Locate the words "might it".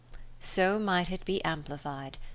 0.79-1.25